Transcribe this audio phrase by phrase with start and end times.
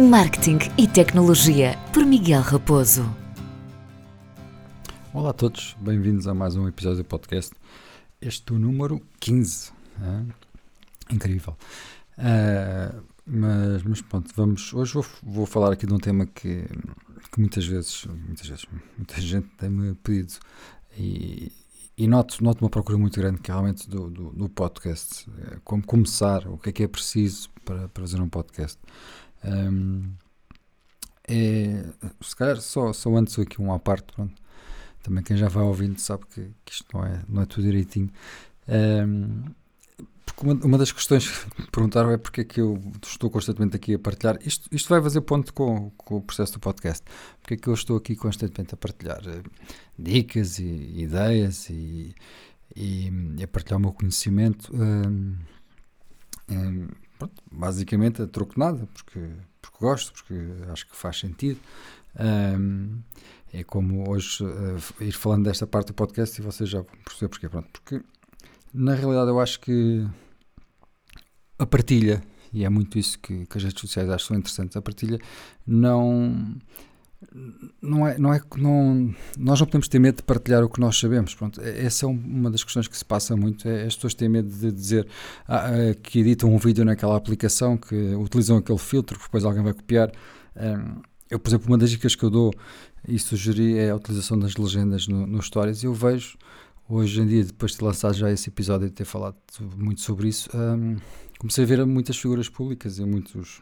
[0.00, 3.04] Marketing e Tecnologia, por Miguel Raposo.
[5.12, 7.54] Olá a todos, bem-vindos a mais um episódio do podcast.
[8.20, 9.70] Este é o número 15.
[10.02, 11.14] É?
[11.14, 11.56] Incrível.
[12.18, 14.74] Uh, mas, mas pronto, vamos.
[14.74, 16.64] Hoje vou, vou falar aqui de um tema que,
[17.30, 18.66] que muitas vezes, muitas vezes,
[18.98, 20.34] muita gente tem-me pedido
[20.98, 21.52] e,
[21.96, 25.30] e noto, noto uma procura muito grande que realmente do, do, do, podcast.
[25.38, 28.76] É, como começar, o que é que é preciso para, para fazer um podcast.
[29.44, 30.14] Um,
[31.26, 31.84] é,
[32.20, 34.34] se calhar só, só antes aqui um à parte, pronto.
[35.02, 38.10] Também quem já vai ouvindo sabe que, que isto não é, não é tudo direitinho.
[38.68, 39.44] Um,
[40.24, 43.76] porque uma, uma, das questões que me perguntaram é porque é que eu estou constantemente
[43.76, 44.38] aqui a partilhar.
[44.44, 47.04] Isto, isto vai fazer ponto com, com o processo do podcast.
[47.40, 49.42] Porque é que eu estou aqui constantemente a partilhar uh,
[49.98, 52.14] dicas e ideias e,
[52.74, 54.74] e, e, a partilhar o meu conhecimento.
[54.74, 55.36] Um,
[56.50, 56.88] um,
[57.24, 59.20] pronto, basicamente a troco nada, porque,
[59.60, 60.34] porque gosto, porque
[60.70, 61.58] acho que faz sentido.
[62.18, 63.00] Um,
[63.52, 67.28] é como hoje uh, ir falando desta parte do podcast e vocês já vão perceber
[67.28, 67.48] porquê.
[67.48, 68.02] Pronto, porque
[68.72, 70.06] na realidade eu acho que
[71.58, 74.82] a partilha, e é muito isso que, que as redes sociais acham são interessantes, a
[74.82, 75.18] partilha
[75.66, 76.56] não
[77.80, 80.98] não é, não é não, nós não podemos ter medo de partilhar o que nós
[80.98, 81.34] sabemos.
[81.34, 83.68] Pronto, essa é uma das questões que se passa muito.
[83.68, 85.06] É, as pessoas têm medo de dizer
[85.46, 89.62] ah, ah, que editam um vídeo naquela aplicação, que utilizam aquele filtro, que depois alguém
[89.62, 90.12] vai copiar.
[90.56, 92.52] Um, eu, por exemplo, uma das dicas que eu dou
[93.06, 95.82] e sugeri é a utilização das legendas no, no Stories.
[95.82, 96.36] Eu vejo
[96.88, 99.36] hoje em dia, depois de ter lançado já esse episódio e ter falado
[99.76, 100.96] muito sobre isso, um,
[101.38, 103.60] comecei a ver muitas figuras públicas e muitos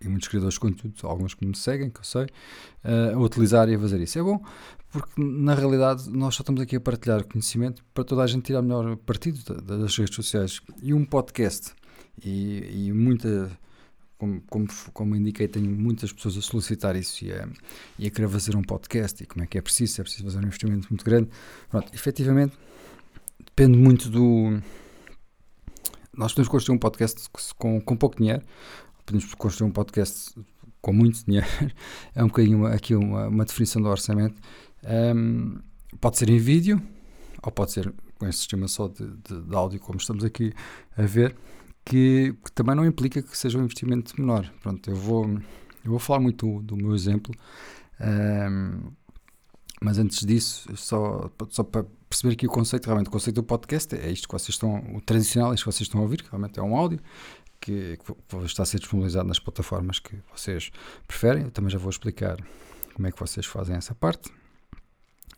[0.00, 3.68] e muitos criadores de conteúdo, alguns que me seguem, que eu sei, uh, a utilizar
[3.68, 4.18] e a fazer isso.
[4.18, 4.42] É bom
[4.90, 8.62] porque, na realidade, nós só estamos aqui a partilhar conhecimento para toda a gente tirar
[8.62, 10.60] melhor partido das redes sociais.
[10.82, 11.72] E um podcast,
[12.24, 13.50] e, e muita
[14.16, 17.48] como, como, como indiquei, tenho muitas pessoas a solicitar isso e a,
[17.98, 20.38] e a querer fazer um podcast e como é que é preciso, é preciso fazer
[20.38, 21.28] um investimento muito grande.
[21.70, 22.58] Pronto, efetivamente,
[23.44, 24.60] depende muito do.
[26.16, 28.42] Nós podemos construir um podcast com, com pouco dinheiro,
[29.08, 30.38] podemos construir um podcast
[30.82, 31.46] com muito dinheiro,
[32.14, 34.40] é um bocadinho aqui uma, uma definição do orçamento.
[34.84, 35.58] Um,
[35.98, 36.80] pode ser em vídeo,
[37.42, 40.52] ou pode ser com este sistema só de, de, de áudio, como estamos aqui
[40.96, 41.34] a ver
[41.84, 44.52] que, que, também não implica que seja um investimento menor.
[44.60, 47.34] Pronto, eu vou, eu vou falar muito do, do meu exemplo,
[48.00, 48.90] um,
[49.80, 53.94] mas antes disso, só, só para perceber aqui o conceito, realmente o conceito do podcast
[53.94, 56.30] é isto que vocês estão, o tradicional, é isto que vocês estão a ouvir, que
[56.30, 57.00] realmente é um áudio,
[57.60, 60.70] que, que está a ser disponibilizado nas plataformas que vocês
[61.06, 61.44] preferem.
[61.44, 62.36] Eu também já vou explicar
[62.94, 64.30] como é que vocês fazem essa parte.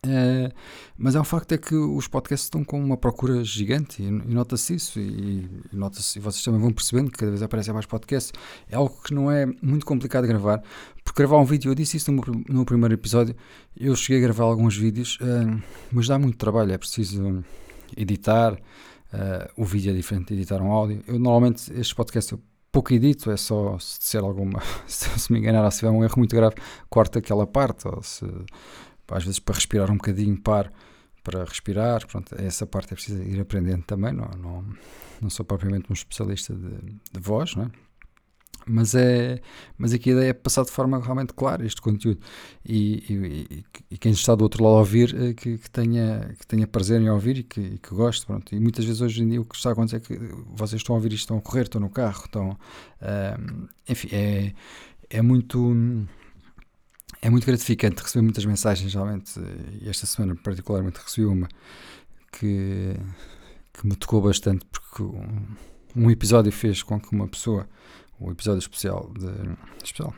[0.06, 0.50] Uh,
[0.96, 4.10] mas é um facto é que os podcasts estão com uma procura gigante e, e
[4.10, 7.84] nota-se isso e, e nota-se, e vocês também vão percebendo que cada vez aparecem mais
[7.84, 8.32] podcasts.
[8.70, 10.62] É algo que não é muito complicado de gravar,
[11.04, 13.36] porque gravar um vídeo, eu disse isso no, no primeiro episódio,
[13.76, 17.44] eu cheguei a gravar alguns vídeos, uh, mas dá muito trabalho, é preciso
[17.94, 18.58] editar,
[19.12, 21.02] uh, o vídeo é diferente de editar um áudio.
[21.06, 22.40] Eu normalmente estes podcasts eu
[22.72, 26.34] pouco edito, é só se disser alguma, se me enganar se tiver um erro muito
[26.34, 26.54] grave,
[26.88, 28.24] corta aquela parte, ou se
[29.08, 30.72] às vezes para respirar um bocadinho par
[31.22, 34.64] para respirar, pronto, essa parte é preciso ir aprendendo também, não, não,
[35.20, 36.78] não sou propriamente um especialista de,
[37.12, 37.70] de voz, não é?
[38.66, 39.40] Mas, é,
[39.76, 42.20] mas aqui a ideia é passar de forma realmente clara este conteúdo
[42.64, 46.46] e, e, e quem está do outro lado a ouvir eh, que, que, tenha, que
[46.46, 48.26] tenha prazer em ouvir e que, que goste.
[48.26, 48.54] Pronto.
[48.54, 50.18] E muitas vezes hoje em dia o que está a acontecer é que
[50.54, 52.50] vocês estão a ouvir isto, estão a correr, estão no carro, estão.
[52.50, 54.52] Uh, enfim, é,
[55.08, 56.06] é muito
[57.22, 59.38] é muito gratificante receber muitas mensagens, realmente,
[59.82, 61.48] e esta semana particularmente recebi uma
[62.32, 62.96] que,
[63.72, 65.46] que me tocou bastante, porque um,
[65.94, 67.68] um episódio fez com que uma pessoa,
[68.20, 70.14] o episódio especial, de, especial,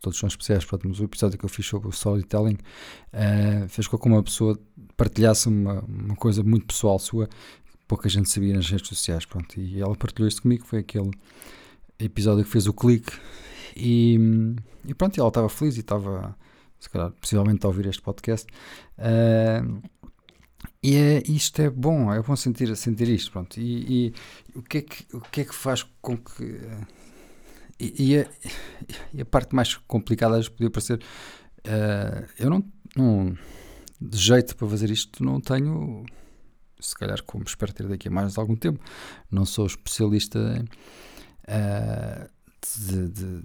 [0.00, 2.58] todos são especiais, pronto, mas o episódio que eu fiz sobre o storytelling
[3.12, 4.58] uh, fez com que uma pessoa
[4.96, 7.28] partilhasse uma, uma coisa muito pessoal sua,
[7.86, 11.10] pouca gente sabia nas redes sociais, pronto, e ela partilhou isto comigo, foi aquele
[11.98, 13.12] episódio que fez o clique
[13.76, 14.18] e,
[14.86, 16.36] e pronto, ela estava feliz e estava,
[16.78, 18.46] se calhar, possivelmente a ouvir este podcast.
[18.98, 19.82] Uh,
[20.82, 23.30] e é, isto é bom, é bom sentir, sentir isto.
[23.30, 23.58] Pronto.
[23.58, 24.14] E, e
[24.54, 26.60] o, que é que, o que é que faz com que.
[27.78, 28.26] E, a,
[29.12, 31.02] e a, parte mais complicada às podia parecer.
[31.66, 32.64] Uh, eu não,
[32.96, 33.36] não.
[34.00, 36.04] De jeito para fazer isto, não tenho.
[36.80, 38.80] Se calhar, como espero ter daqui a mais algum tempo,
[39.30, 40.64] não sou especialista.
[41.48, 42.28] Uh,
[42.78, 43.42] de, de, de,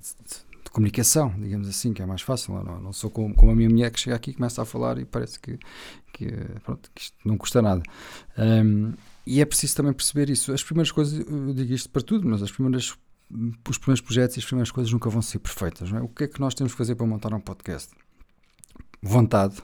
[0.63, 2.53] de, comunicação, digamos assim, que é mais fácil.
[2.63, 5.00] Não, não sou como, como, a minha mulher que chega aqui e começa a falar
[5.00, 5.57] e parece que,
[6.13, 6.27] que,
[6.63, 7.81] pronto, que isto não custa nada.
[8.38, 8.94] Um,
[9.25, 10.53] e é preciso também perceber isso.
[10.53, 12.95] As primeiras coisas, eu digo isto para tudo, mas as primeiras
[13.29, 15.91] os primeiros projetos e as primeiras coisas nunca vão ser perfeitas.
[15.91, 16.00] É?
[16.00, 17.94] O que é que nós temos que fazer para montar um podcast?
[19.01, 19.57] Vontade,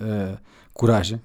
[0.00, 0.38] uh,
[0.72, 1.20] coragem,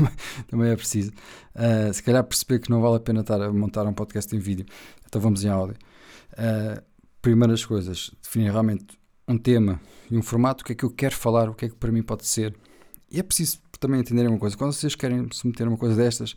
[0.48, 1.12] também, é preciso.
[1.54, 4.38] Uh, se calhar perceber que não vale a pena estar a montar um podcast em
[4.38, 4.66] vídeo,
[5.06, 5.76] então vamos em áudio.
[6.32, 6.82] Uh,
[7.22, 9.80] primeiras coisas, definir realmente um tema
[10.10, 11.92] e um formato, o que é que eu quero falar, o que é que para
[11.92, 12.54] mim pode ser.
[13.10, 16.34] E é preciso também entenderem uma coisa, quando vocês querem submeter uma coisa destas,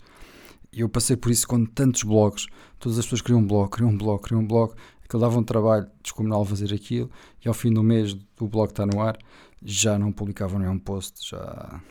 [0.73, 2.47] eu passei por isso com tantos blogs,
[2.79, 4.73] todas as pessoas queriam um blog, queriam um blog, queriam um blog,
[5.03, 7.09] aquilo dava um trabalho descomunal fazer aquilo,
[7.43, 9.17] e ao fim do mês do blog estar no ar,
[9.61, 11.81] já não publicavam nenhum post, já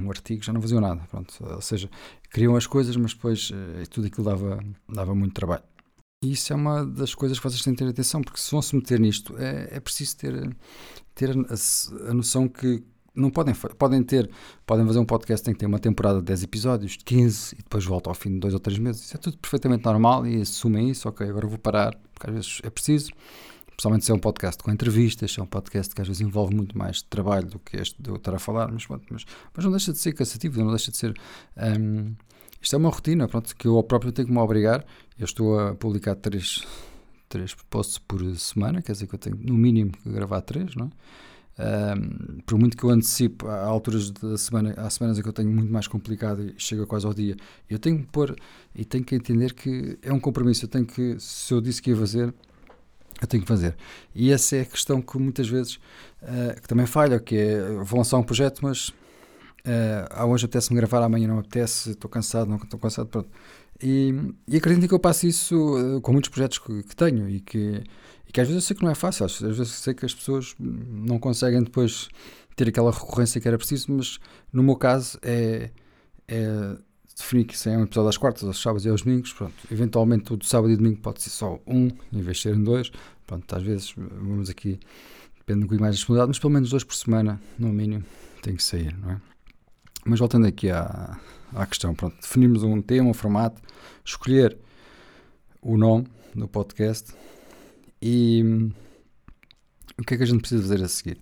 [0.00, 1.88] um artigo, já não faziam nada, pronto, ou seja,
[2.32, 5.62] queriam as coisas, mas depois eh, tudo aquilo dava, dava muito trabalho.
[6.22, 8.60] E isso é uma das coisas que vocês têm que ter atenção, porque se vão
[8.60, 10.56] se meter nisto, é, é preciso ter,
[11.14, 12.82] ter a, a noção que
[13.18, 14.30] não podem, podem ter,
[14.64, 17.54] podem fazer um podcast que tem que ter uma temporada de 10 episódios, de 15
[17.54, 19.04] e depois volta ao fim de 2 ou 3 meses.
[19.04, 22.60] Isso é tudo perfeitamente normal e assumem isso, ok, agora vou parar, porque às vezes
[22.62, 23.10] é preciso.
[23.66, 26.54] Principalmente se é um podcast com entrevistas, se é um podcast que às vezes envolve
[26.54, 29.24] muito mais trabalho do que este de eu estar a falar, mas, mas,
[29.54, 31.14] mas não deixa de ser cansativo, não deixa de ser.
[31.56, 32.14] Um,
[32.60, 34.84] isto é uma rotina, pronto, que eu próprio tenho que me obrigar.
[35.16, 36.66] Eu estou a publicar 3,
[37.28, 40.86] 3 posts por semana, quer dizer que eu tenho no mínimo que gravar 3, não
[40.86, 40.90] é?
[42.46, 45.50] Por muito que eu antecipe, há alturas da semana, há semanas em que eu tenho
[45.50, 47.36] muito mais complicado e chega quase ao dia.
[47.68, 48.36] Eu tenho que pôr
[48.74, 50.64] e tenho que entender que é um compromisso.
[50.64, 52.32] Eu tenho que, se eu disse que ia fazer,
[53.20, 53.76] eu tenho que fazer.
[54.14, 55.74] E essa é a questão que muitas vezes
[56.22, 61.02] uh, que também falha, que é vou lançar um projeto, mas uh, hoje apetece-me gravar,
[61.02, 63.28] amanhã não apetece, estou cansado, não estou cansado, pronto.
[63.82, 64.14] E,
[64.46, 67.82] e acredito que eu passo isso uh, com muitos projetos que, que tenho e que
[68.28, 70.04] e que às vezes eu sei que não é fácil, às vezes eu sei que
[70.04, 72.08] as pessoas não conseguem depois
[72.54, 74.18] ter aquela recorrência que era preciso, mas
[74.52, 75.70] no meu caso é,
[76.26, 76.76] é
[77.16, 79.32] definir que isso é um episódio às quartas, aos sábados e aos domingos.
[79.32, 79.54] Pronto.
[79.70, 82.90] Eventualmente o de sábado e domingo pode ser só um, em vez de serem dois.
[83.26, 84.78] Pronto, às vezes vamos aqui,
[85.38, 88.04] depende um bocadinho mais da disponibilidade, mas pelo menos dois por semana, no mínimo,
[88.42, 89.20] tem que sair, não é?
[90.04, 91.18] Mas voltando aqui à,
[91.54, 93.60] à questão, pronto, definimos um tema, um formato,
[94.04, 94.56] escolher
[95.60, 97.12] o nome do podcast,
[98.00, 98.72] e hum,
[99.98, 101.18] o que é que a gente precisa fazer a seguir?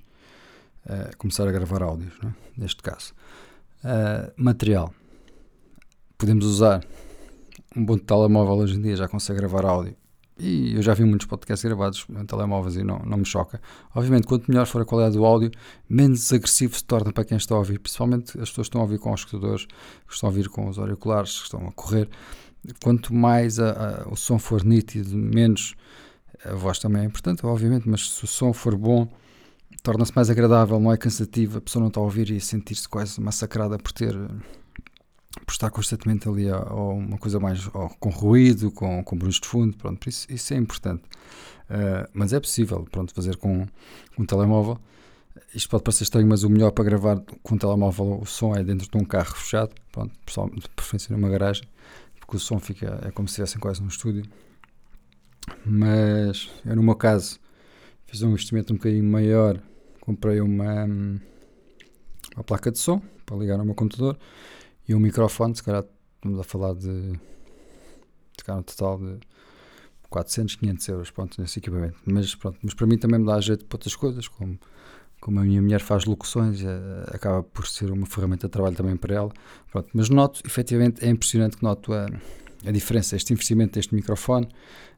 [0.84, 2.28] Uh, começar a gravar áudios, é?
[2.56, 3.12] neste caso.
[3.82, 4.92] Uh, material.
[6.18, 6.84] Podemos usar
[7.76, 9.96] um bom telemóvel hoje em dia, já consegue gravar áudio.
[10.38, 13.60] E eu já vi muitos podcasts gravados em telemóveis e não, não me choca.
[13.94, 15.50] Obviamente, quanto melhor for a qualidade do áudio,
[15.88, 17.78] menos agressivo se torna para quem está a ouvir.
[17.78, 20.68] Principalmente as pessoas que estão a ouvir com os escutadores, que estão a ouvir com
[20.68, 22.08] os auriculares, que estão a correr.
[22.82, 25.74] Quanto mais a, a, o som for nítido, menos
[26.50, 29.08] a voz também é importante, obviamente, mas se o som for bom,
[29.82, 33.20] torna-se mais agradável, não é cansativo, a pessoa não está a ouvir e sentir-se quase
[33.20, 34.16] massacrada por ter
[35.44, 37.66] por estar constantemente ali ou uma coisa mais
[38.00, 41.02] com ruído, com, com barulhos de fundo, pronto, isso, isso é importante.
[41.68, 43.66] Uh, mas é possível, pronto, fazer com,
[44.14, 44.78] com um telemóvel.
[45.54, 48.64] Isto pode parecer estranho, mas o melhor para gravar com um telemóvel o som é
[48.64, 50.12] dentro de um carro fechado, pronto,
[50.58, 51.64] de preferência numa garagem,
[52.18, 54.24] porque o som fica, é como se estivessem quase num estúdio.
[55.64, 57.38] Mas eu, no meu caso,
[58.06, 59.60] fiz um investimento um bocadinho maior.
[60.00, 60.84] Comprei uma,
[62.34, 64.18] uma placa de som para ligar ao meu computador
[64.88, 65.54] e um microfone.
[65.56, 65.84] Se calhar
[66.16, 67.18] estamos a falar de.
[68.38, 69.18] Se um total de
[70.08, 71.98] 400, 500 euros pronto, nesse equipamento.
[72.06, 74.58] Mas, pronto, mas para mim também me dá jeito para outras coisas, como,
[75.20, 78.96] como a minha mulher faz locuções, é, acaba por ser uma ferramenta de trabalho também
[78.96, 79.32] para ela.
[79.70, 82.06] Pronto, mas noto, efetivamente, é impressionante que noto a
[82.66, 84.48] a diferença, este investimento deste microfone,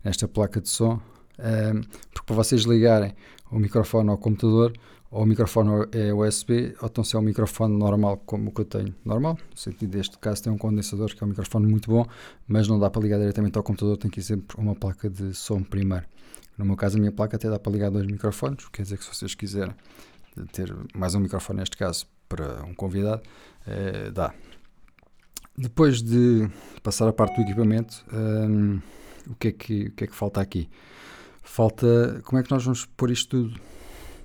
[0.02, 1.00] nesta placa de som,
[1.38, 1.82] um,
[2.12, 3.14] porque para vocês ligarem
[3.50, 4.72] o microfone ao computador,
[5.10, 8.60] ou o microfone é USB, ou então se é um microfone normal como o que
[8.60, 11.90] eu tenho, normal, no sentido deste caso tem um condensador que é um microfone muito
[11.90, 12.04] bom,
[12.46, 15.34] mas não dá para ligar diretamente ao computador, tem que ir sempre uma placa de
[15.34, 16.04] som primeiro.
[16.58, 19.04] No meu caso a minha placa até dá para ligar dois microfones, quer dizer que
[19.04, 19.74] se vocês quiserem
[20.52, 23.22] ter mais um microfone neste caso para um convidado,
[23.66, 24.34] é, dá,
[25.58, 26.48] depois de
[26.82, 28.80] passar a parte do equipamento, um,
[29.28, 30.70] o, que é que, o que é que falta aqui?
[31.42, 33.60] Falta como é que nós vamos pôr isto tudo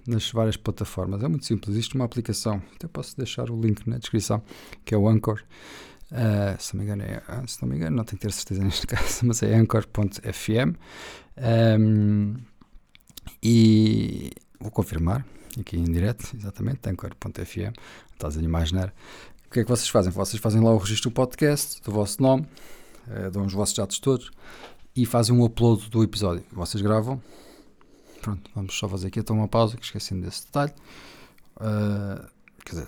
[0.05, 1.23] nas várias plataformas.
[1.23, 1.75] É muito simples.
[1.75, 4.43] Existe uma aplicação, até posso deixar o link na descrição,
[4.85, 5.41] que é o Anchor.
[6.11, 8.31] Uh, se, não me engano, é, ah, se não me engano, não tenho que ter
[8.31, 10.77] certeza neste caso, mas é anchor.fm.
[11.79, 12.35] Um,
[13.41, 15.25] e vou confirmar
[15.59, 17.73] aqui em direto, exatamente, anchor.fm.
[18.13, 18.93] Estás a imaginar
[19.53, 20.11] que é que vocês fazem?
[20.11, 22.47] Vocês fazem lá o registro do podcast, do vosso nome,
[23.07, 24.31] eh, dão os vossos dados todos
[24.95, 26.43] e fazem um upload do episódio.
[26.51, 27.21] Vocês gravam.
[28.19, 30.73] Pronto, vamos só fazer aqui então uma pausa, que esqueci desse detalhe.
[31.57, 32.25] Uh,
[32.65, 32.87] quer dizer,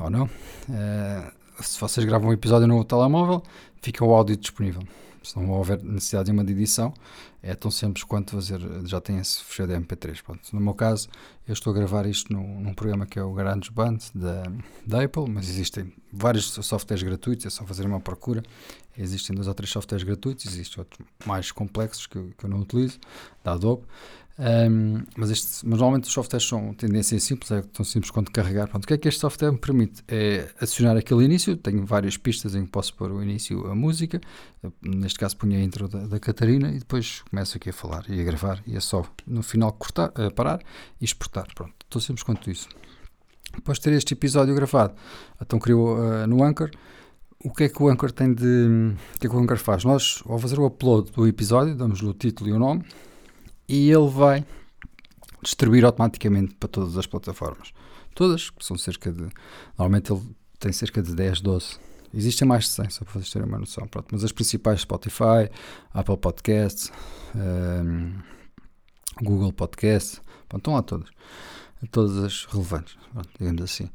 [0.00, 0.24] ou não.
[0.24, 3.42] Uh, se vocês gravam um episódio no telemóvel,
[3.80, 4.82] fica o áudio disponível.
[5.22, 6.92] Se não houver necessidade de uma edição,
[7.42, 10.22] é tão simples quanto fazer, já tem esse fecheiro de MP3.
[10.22, 10.40] Pronto.
[10.52, 11.08] No meu caso,
[11.46, 14.44] eu estou a gravar isto num, num programa que é o GarageBand da,
[14.86, 18.42] da Apple, mas existem vários softwares gratuitos, é só fazer uma procura.
[18.96, 23.00] Existem dois ou três softwares gratuitos, existem outros mais complexos que, que eu não utilizo,
[23.42, 23.82] da Adobe.
[24.38, 28.66] Um, mas, este, mas normalmente os softwares são tendência simples, é tão simples quanto carregar.
[28.66, 30.02] Pronto, o que é que este software me permite?
[30.08, 34.20] É acionar aquele início, tenho várias pistas em que posso pôr o início a música,
[34.62, 38.04] eu, neste caso ponho a intro da, da, Catarina e depois começo aqui a falar
[38.10, 40.60] e a gravar e é só no final cortar, uh, parar
[41.00, 41.46] e exportar.
[41.54, 42.68] Pronto, tão simples quanto isso.
[43.54, 44.94] Depois de ter este episódio gravado,
[45.40, 46.70] então criou uh, no Anchor.
[47.42, 48.94] O que é que o Anchor tem de.
[49.14, 49.82] O que é que o Anchor faz?
[49.82, 52.84] Nós, ao fazer o upload do episódio, damos-lhe o título e o nome
[53.66, 54.44] e ele vai
[55.42, 57.72] distribuir automaticamente para todas as plataformas.
[58.14, 59.26] Todas, que são cerca de.
[59.78, 60.20] Normalmente ele
[60.58, 61.78] tem cerca de 10, 12.
[62.14, 63.86] Existem mais de 100, só para vocês terem uma noção.
[63.86, 65.48] Pronto, mas as principais: Spotify,
[65.92, 66.92] Apple Podcasts,
[67.34, 68.12] um,
[69.22, 71.08] Google Podcasts, pronto, estão lá todas.
[71.90, 73.90] Todas as relevantes, pronto, digamos assim.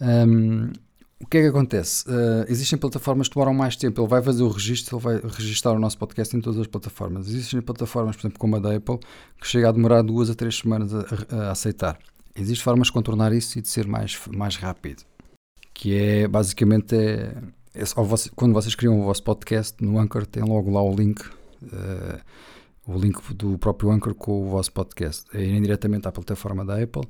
[0.00, 0.72] Um,
[1.20, 2.04] o que é que acontece?
[2.06, 4.00] Uh, existem plataformas que demoram mais tempo.
[4.00, 7.28] Ele vai fazer o registro, ele vai registrar o nosso podcast em todas as plataformas.
[7.28, 8.98] Existem plataformas, por exemplo, como a da Apple,
[9.40, 11.98] que chega a demorar duas a três semanas a, a, a aceitar.
[12.36, 15.04] Existem formas de contornar isso e de ser mais, mais rápido.
[15.74, 17.34] Que é basicamente é,
[17.74, 21.20] é você, quando vocês criam o vosso podcast no Anchor, tem logo lá o link.
[21.62, 22.20] Uh,
[22.86, 25.24] o link do próprio Anchor com o vosso podcast.
[25.34, 27.08] É irem diretamente à plataforma da Apple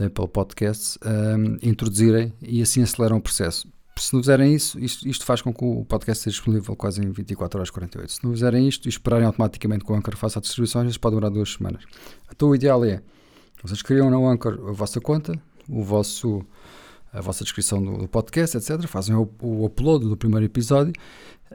[0.00, 3.68] da Apple Podcasts um, introduzirem e assim aceleram o processo.
[3.98, 7.10] Se não fizerem isso, isto, isto, faz com que o podcast seja disponível quase em
[7.10, 8.12] 24 horas 48.
[8.12, 11.16] Se não fizerem isto e esperarem automaticamente que o Anchor faça a distribuição, isso pode
[11.16, 11.84] demorar duas semanas.
[12.34, 13.02] Então o ideal é,
[13.62, 15.38] vocês criam no Anchor a vossa conta,
[15.68, 16.42] o vosso,
[17.12, 18.86] a vossa descrição do, do podcast, etc.
[18.86, 20.92] Fazem o, o, upload do primeiro episódio,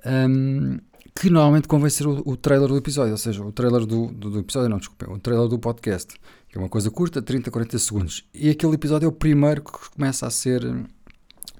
[0.05, 0.77] um,
[1.15, 4.29] que normalmente convém ser o, o, trailer do episódio, ou seja, o trailer do, do,
[4.31, 6.15] do episódio, não, desculpem, o trailer do podcast
[6.55, 8.23] que é uma coisa curta, 30, 40 segundos.
[8.33, 10.61] E aquele episódio é o primeiro que começa a ser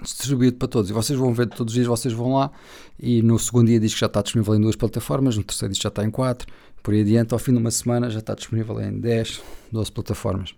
[0.01, 0.89] distribuído para todos.
[0.89, 2.49] E vocês vão ver todos os dias, vocês vão lá
[2.97, 5.79] e no segundo dia diz que já está disponível em duas plataformas, no terceiro diz
[5.79, 6.47] que já está em quatro,
[6.81, 10.55] por aí adiante, ao fim de uma semana já está disponível em 10, 12 plataformas.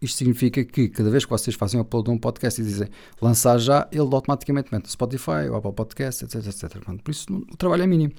[0.00, 2.88] Isto significa que cada vez que vocês fazem o upload de um podcast e dizem
[3.20, 6.78] lançar já, ele automaticamente mete o Spotify, o Apple Podcast, etc, etc.
[7.02, 8.12] Por isso o trabalho é mínimo.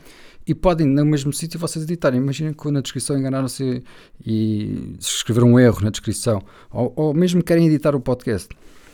[0.46, 2.20] E podem, no mesmo sítio, vocês editarem.
[2.20, 3.84] Imaginem que na descrição enganaram-se
[4.26, 6.42] e escreveram um erro na descrição.
[6.72, 8.50] Ou, ou mesmo querem editar o podcast.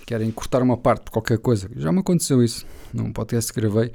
[0.05, 1.69] Querem cortar uma parte de qualquer coisa.
[1.75, 2.65] Já me aconteceu isso.
[2.93, 3.91] Num podcast que gravei,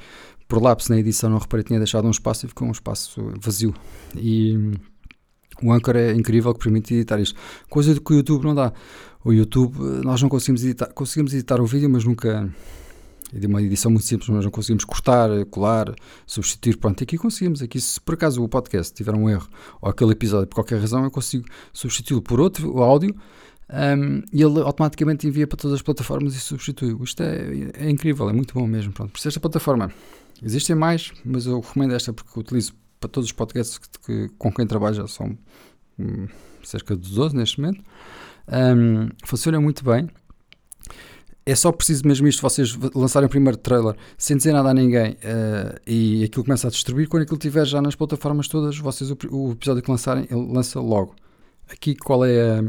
[0.49, 3.73] por lápis na edição não reparei, tinha deixado um espaço e ficou um espaço vazio.
[4.17, 4.73] E
[5.63, 7.39] o Anchor é incrível que permite editar isto.
[7.69, 8.73] Coisa que o YouTube não dá.
[9.25, 12.51] O YouTube, nós não conseguimos editar, conseguimos editar o vídeo, mas nunca.
[13.33, 15.95] É uma edição muito simples, mas não conseguimos cortar, colar,
[16.27, 16.77] substituir.
[16.79, 17.63] Pronto, aqui conseguimos.
[17.63, 19.49] Aqui, se por acaso o podcast tiver um erro
[19.81, 23.15] ou aquele episódio, por qualquer razão, eu consigo substituí-lo por outro áudio
[23.73, 26.97] um, e ele automaticamente envia para todas as plataformas e substitui.
[27.05, 28.93] Isto é, é incrível, é muito bom mesmo.
[28.93, 29.93] Pronto, por isso esta plataforma.
[30.43, 34.53] Existem mais, mas eu recomendo esta porque utilizo para todos os podcasts que, que, com
[34.53, 35.37] quem trabalho já são
[35.99, 36.29] hum,
[36.63, 37.83] cerca de 12 neste momento.
[38.49, 40.09] Um, funciona muito bem.
[41.47, 45.13] É só preciso mesmo isto, vocês lançarem o primeiro trailer sem dizer nada a ninguém
[45.13, 47.09] uh, e aquilo começa a distribuir.
[47.09, 50.79] Quando aquilo estiver já nas plataformas todas, vocês o, o, episódio que lançarem, ele lança
[50.79, 51.17] logo.
[51.69, 52.63] Aqui qual é a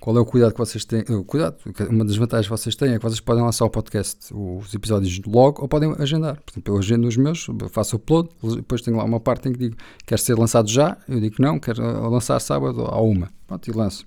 [0.00, 1.02] qual é o cuidado que vocês têm?
[1.08, 1.56] O cuidado,
[1.90, 5.20] uma das vantagens que vocês têm é que vocês podem lançar o podcast, os episódios
[5.26, 6.40] logo, ou podem agendar.
[6.42, 9.52] Por exemplo, eu agendo os meus, faço o upload, depois tenho lá uma parte em
[9.52, 9.76] que digo
[10.06, 13.28] quer ser lançado já, eu digo não, quero lançar sábado à uma.
[13.46, 14.04] Pronto, e lanço.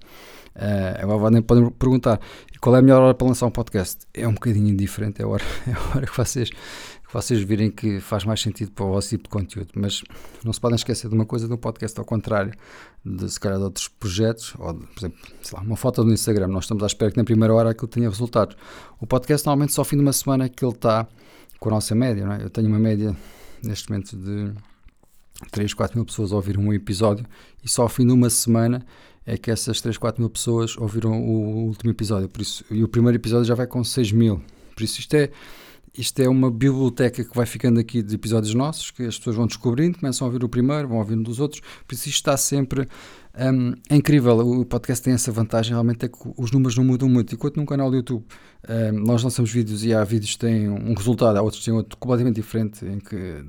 [0.55, 2.19] Uh, agora nem podem perguntar
[2.59, 4.05] qual é a melhor hora para lançar um podcast.
[4.13, 6.49] É um bocadinho indiferente, é a hora, é a hora que vocês
[7.13, 9.69] vocês virem que faz mais sentido para o vosso tipo de conteúdo.
[9.75, 10.01] Mas
[10.43, 12.53] não se podem esquecer de uma coisa do podcast, ao contrário
[13.03, 16.47] de se calhar de outros projetos, ou por exemplo, sei lá, uma foto no Instagram.
[16.47, 18.55] Nós estamos à espera que na primeira hora aquilo tenha resultados.
[18.99, 21.07] O podcast normalmente só ao fim de uma semana que ele está
[21.59, 22.25] com a nossa média.
[22.25, 22.43] Não é?
[22.43, 23.15] Eu tenho uma média
[23.63, 24.53] neste momento de
[25.51, 27.25] 3, 4 mil pessoas a ouvir um episódio
[27.63, 28.85] e só ao fim de uma semana
[29.25, 32.27] é que essas 3, 4 mil pessoas ouviram o último episódio.
[32.27, 34.41] Por isso, e o primeiro episódio já vai com 6 mil.
[34.75, 35.29] Por isso isto é
[35.97, 39.45] isto é uma biblioteca que vai ficando aqui de episódios nossos, que as pessoas vão
[39.45, 42.87] descobrindo, começam a ouvir o primeiro, vão ouvindo dos outros, por isso isto está sempre
[43.37, 44.37] um, é incrível.
[44.39, 47.33] O podcast tem essa vantagem, realmente é que os números não mudam muito.
[47.33, 48.25] Enquanto num canal do YouTube
[48.67, 51.73] um, nós lançamos vídeos e há vídeos que têm um resultado, há outros que têm
[51.73, 53.43] outro completamente diferente, em que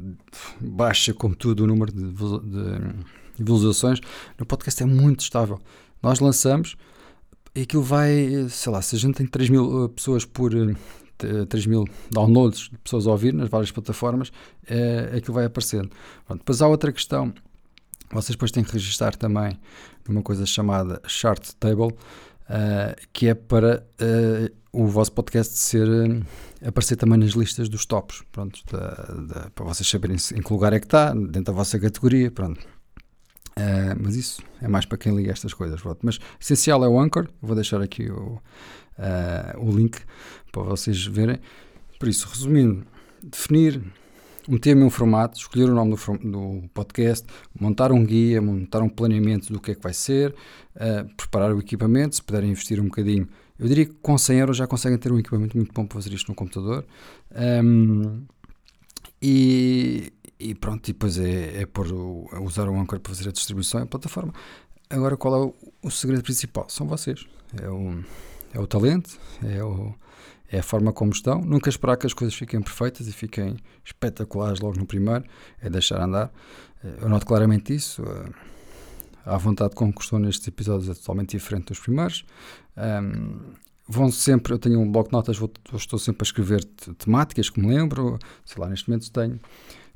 [0.61, 4.00] baixa, como tudo, o número de, de visualizações,
[4.38, 5.61] no podcast é muito estável.
[6.02, 6.76] Nós lançamos
[7.54, 10.52] e aquilo vai, sei lá, se a gente tem 3 mil uh, pessoas por
[11.48, 14.32] 3 mil downloads de pessoas a ouvir nas várias plataformas,
[14.66, 15.90] é, aquilo vai aparecendo.
[16.26, 17.32] Pronto, depois há outra questão,
[18.12, 19.58] vocês depois têm que registrar também
[20.06, 26.22] numa coisa chamada Chart Table, uh, que é para uh, o vosso podcast ser uh,
[26.66, 28.88] aparecer também nas listas dos tops, pronto, da,
[29.34, 32.60] da, para vocês saberem em que lugar é que está, dentro da vossa categoria, pronto.
[34.00, 35.80] Mas isso é mais para quem liga estas coisas.
[35.80, 35.98] Pronto.
[36.02, 37.28] Mas essencial é o Anchor.
[37.40, 38.40] Vou deixar aqui o,
[38.99, 39.99] uh, o link
[40.50, 41.38] para vocês verem.
[41.99, 42.84] Por isso, resumindo,
[43.22, 43.80] definir
[44.49, 47.26] um tema e um formato, escolher o nome do, do, podcast,
[47.58, 50.34] montar um guia, montar um planeamento do que é que vai ser,
[50.76, 53.28] uh, preparar o equipamento, se puderem investir um bocadinho.
[53.58, 56.12] Eu diria que com 100 euros já conseguem ter um equipamento muito bom para fazer
[56.12, 56.84] isto no computador.
[57.64, 58.25] Um,
[59.22, 63.84] e, e pronto, e depois é, é usar o Anchor para fazer a distribuição e
[63.84, 64.32] a plataforma.
[64.90, 66.68] Agora, qual é o, o, segredo principal?
[66.68, 67.25] São vocês.
[67.62, 68.02] É o,
[68.52, 69.94] é o talento, é, o,
[70.50, 71.40] é a forma como estão.
[71.40, 75.25] Nunca esperar que as coisas fiquem perfeitas e fiquem espetaculares logo no primeiro.
[75.61, 76.32] É deixar andar.
[77.00, 78.02] Eu noto claramente isso.
[79.25, 82.25] A vontade com que estou nestes episódios é totalmente diferente dos primeiros.
[82.76, 83.52] Um,
[83.88, 86.64] vão sempre, eu tenho um bloco de notas, vou, estou sempre a escrever
[86.99, 88.18] temáticas que me lembro.
[88.44, 89.40] Sei lá, neste momento tenho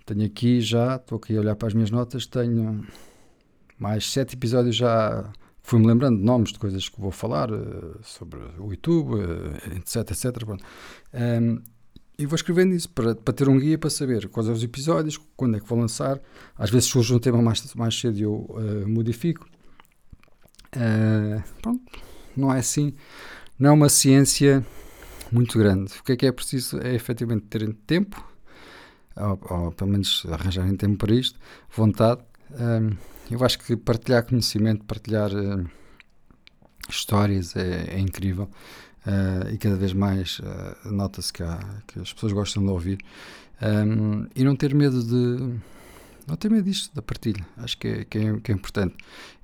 [0.07, 2.87] tenho aqui já, estou aqui a olhar para as minhas notas, tenho
[3.77, 5.33] mais sete episódios já.
[5.67, 10.13] Fui-me lembrando de nomes de coisas que vou falar uh, sobre o YouTube, uh, etc,
[10.13, 10.49] etc.
[11.13, 11.61] Um,
[12.17, 15.19] e vou escrevendo isso para, para ter um guia para saber quais são os episódios,
[15.37, 16.21] quando é que vou lançar.
[16.57, 19.45] Às vezes surge um tema mais, mais cedo e eu uh, modifico.
[21.61, 21.83] pronto,
[22.37, 22.95] não é assim.
[23.59, 24.65] Não é uma ciência
[25.33, 25.93] muito grande.
[25.99, 28.25] O que é que é preciso é efetivamente terem tempo
[29.17, 31.41] ou, ou pelo menos arranjarem tempo para isto,
[31.75, 32.23] vontade.
[33.31, 35.31] Eu acho que partilhar conhecimento, partilhar
[36.89, 38.49] histórias é, é incrível
[39.07, 41.43] uh, e cada vez mais uh, nota-se que,
[41.87, 42.99] que as pessoas gostam de ouvir
[44.35, 45.59] e não ter medo de
[46.27, 47.47] não ter medo disto, da partilha.
[47.57, 48.97] Acho que é, que é, que é importante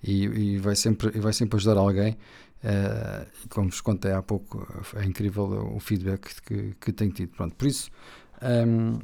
[0.02, 2.18] e, e, vai sempre, e vai sempre ajudar alguém.
[2.62, 4.66] E como vos contei há pouco,
[4.97, 5.44] é incrível
[5.75, 7.30] o feedback que, que tenho tido.
[7.30, 7.88] Pronto, por isso,
[8.43, 8.99] um,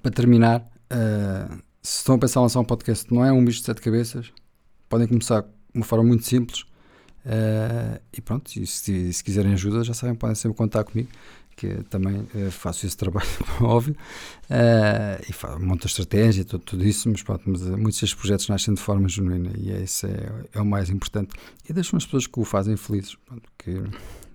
[0.00, 0.70] para terminar,
[1.82, 4.32] se estão a pensar em lançar um podcast, não é um bicho de sete cabeças,
[4.88, 6.64] podem começar de uma forma muito simples.
[7.24, 11.08] Uh, e pronto, e se, se, quiserem ajuda, já sabem, podem sempre contar comigo,
[11.56, 13.28] que também uh, faço esse trabalho,
[13.60, 13.96] óbvio,
[14.50, 18.48] uh, e faço, monto a estratégia, tudo, tudo isso, mas, pronto, mas muitos destes projetos
[18.48, 21.34] nascem de forma genuína e esse é, é o mais importante.
[21.68, 23.82] E deixam as pessoas que o fazem felizes, pronto, que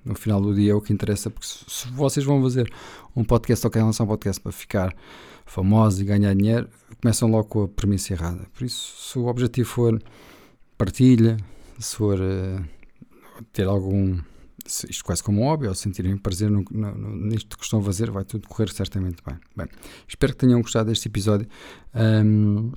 [0.07, 2.71] no final do dia é o que interessa, porque se, se vocês vão fazer
[3.15, 4.95] um podcast ou querem lançar um podcast para ficar
[5.45, 6.69] famosos e ganhar dinheiro,
[7.01, 8.47] começam logo com a premissa errada.
[8.53, 10.01] Por isso, se o objetivo for
[10.77, 11.37] partilha,
[11.79, 12.63] se for uh,
[13.51, 14.19] ter algum.
[14.65, 17.83] Isto quase como um hobby, ou sentirem prazer no, no, no, nisto que estão a
[17.83, 19.37] fazer, vai tudo correr certamente bem.
[19.55, 19.67] Bem,
[20.05, 21.47] espero que tenham gostado deste episódio.
[21.95, 22.73] Um,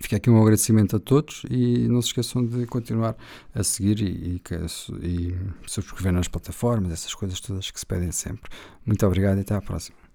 [0.00, 3.16] Fica aqui um agradecimento a todos e não se esqueçam de continuar
[3.54, 8.50] a seguir e, e, e subscrever nas plataformas, essas coisas todas que se pedem sempre.
[8.86, 10.07] Muito obrigado e até à próxima.